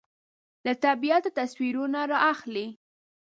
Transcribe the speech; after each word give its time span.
له 0.65 0.73
طبیعته 0.85 1.29
تصویرونه 1.39 1.99
رااخلي 2.13 2.67